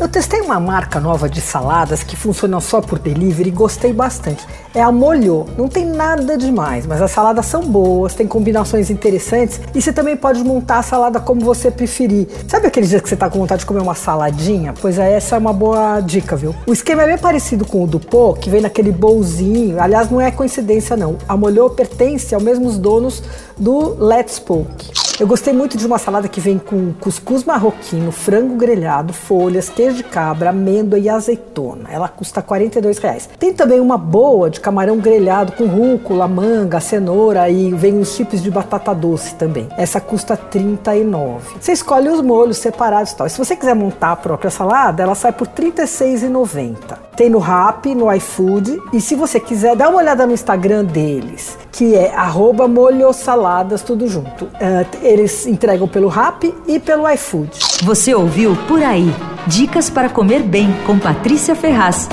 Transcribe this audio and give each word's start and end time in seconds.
Eu 0.00 0.08
testei 0.08 0.40
uma 0.40 0.58
marca 0.58 0.98
nova 0.98 1.28
de 1.28 1.40
saladas 1.40 2.02
que 2.02 2.16
funciona 2.16 2.58
só 2.60 2.80
por 2.80 2.98
delivery 2.98 3.50
e 3.50 3.52
gostei 3.52 3.92
bastante. 3.92 4.44
É 4.74 4.82
a 4.82 4.90
Molho. 4.90 5.46
Não 5.56 5.68
tem 5.68 5.84
nada 5.84 6.36
demais, 6.36 6.86
mas 6.86 7.00
as 7.00 7.10
saladas 7.10 7.44
são 7.44 7.60
boas, 7.60 8.12
tem 8.14 8.26
combinações 8.26 8.90
interessantes 8.90 9.60
e 9.74 9.80
você 9.80 9.92
também 9.92 10.16
pode 10.16 10.42
montar 10.42 10.78
a 10.78 10.82
salada 10.82 11.20
como 11.20 11.42
você 11.42 11.70
preferir. 11.70 12.26
Sabe 12.48 12.66
aquele 12.66 12.86
dia 12.86 13.00
que 13.00 13.08
você 13.08 13.14
tá 13.14 13.30
com 13.30 13.38
vontade 13.38 13.60
de 13.60 13.66
comer 13.66 13.80
uma 13.80 13.94
saladinha? 13.94 14.74
Pois 14.80 14.98
é, 14.98 15.12
essa 15.12 15.36
é 15.36 15.38
uma 15.38 15.52
boa 15.52 16.00
dica, 16.00 16.34
viu? 16.34 16.52
O 16.66 16.72
esquema 16.72 17.02
é 17.02 17.06
bem 17.06 17.18
parecido 17.18 17.66
com 17.66 17.84
o 17.84 17.86
do 17.86 18.00
Pô, 18.00 18.32
que 18.32 18.48
vem 18.48 18.62
naquele 18.62 18.90
bolzinho. 18.90 19.80
Aliás, 19.80 20.10
não 20.10 20.20
é 20.20 20.30
coincidência 20.30 20.96
não. 20.96 21.18
A 21.28 21.36
Molho 21.36 21.68
pertence 21.68 22.34
aos 22.34 22.42
mesmos 22.42 22.78
donos 22.78 23.22
do 23.58 23.94
Let's 24.02 24.38
Poke. 24.38 25.01
Eu 25.22 25.28
gostei 25.28 25.52
muito 25.52 25.78
de 25.78 25.86
uma 25.86 25.98
salada 25.98 26.26
que 26.26 26.40
vem 26.40 26.58
com 26.58 26.92
cuscuz 26.94 27.44
marroquino, 27.44 28.10
frango 28.10 28.56
grelhado, 28.56 29.12
folhas, 29.12 29.68
queijo 29.68 29.98
de 29.98 30.02
cabra, 30.02 30.50
amêndoa 30.50 30.98
e 30.98 31.08
azeitona. 31.08 31.88
Ela 31.92 32.08
custa 32.08 32.42
42 32.42 32.98
reais. 32.98 33.28
Tem 33.38 33.54
também 33.54 33.78
uma 33.78 33.96
boa 33.96 34.50
de 34.50 34.58
camarão 34.58 34.98
grelhado 34.98 35.52
com 35.52 35.66
rúcula, 35.66 36.26
manga, 36.26 36.80
cenoura 36.80 37.48
e 37.48 37.70
vem 37.70 37.94
uns 37.94 38.16
chips 38.16 38.42
de 38.42 38.50
batata 38.50 38.92
doce 38.92 39.36
também. 39.36 39.68
Essa 39.78 40.00
custa 40.00 40.34
R$ 40.34 40.40
39. 40.50 41.54
Você 41.60 41.70
escolhe 41.70 42.08
os 42.08 42.20
molhos 42.20 42.56
separados 42.56 43.12
e 43.12 43.16
tal. 43.16 43.28
Se 43.28 43.38
você 43.38 43.54
quiser 43.54 43.76
montar 43.76 44.10
a 44.10 44.16
própria 44.16 44.50
salada, 44.50 45.04
ela 45.04 45.14
sai 45.14 45.30
por 45.30 45.46
R$ 45.46 45.70
36,90. 45.70 46.98
Tem 47.16 47.28
no 47.28 47.38
Rap, 47.38 47.94
no 47.94 48.12
iFood 48.14 48.80
e 48.92 49.00
se 49.00 49.14
você 49.14 49.38
quiser, 49.38 49.76
dá 49.76 49.88
uma 49.88 49.98
olhada 49.98 50.26
no 50.26 50.32
Instagram 50.32 50.84
deles, 50.84 51.58
que 51.70 51.94
é 51.94 52.12
molhosaladas, 52.68 53.82
tudo 53.82 54.08
junto. 54.08 54.46
Uh, 54.46 54.86
eles 55.02 55.46
entregam 55.46 55.86
pelo 55.86 56.08
Rap 56.08 56.52
e 56.66 56.78
pelo 56.78 57.08
iFood. 57.10 57.50
Você 57.82 58.14
ouviu 58.14 58.56
Por 58.66 58.82
Aí. 58.82 59.12
Dicas 59.46 59.90
para 59.90 60.08
comer 60.08 60.42
bem 60.42 60.68
com 60.86 60.98
Patrícia 60.98 61.54
Ferraz. 61.54 62.08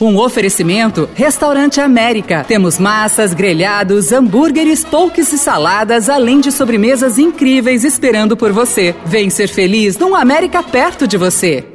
Um 0.00 0.18
oferecimento 0.18 1.08
Restaurante 1.14 1.80
América. 1.80 2.44
Temos 2.46 2.78
massas, 2.78 3.32
grelhados, 3.32 4.12
hambúrgueres, 4.12 4.84
polques 4.84 5.32
e 5.32 5.38
saladas, 5.38 6.08
além 6.08 6.40
de 6.40 6.52
sobremesas 6.52 7.18
incríveis 7.18 7.84
esperando 7.84 8.36
por 8.36 8.52
você. 8.52 8.94
Vem 9.06 9.30
ser 9.30 9.48
feliz 9.48 9.96
num 9.96 10.14
América 10.14 10.62
perto 10.62 11.06
de 11.06 11.16
você. 11.16 11.73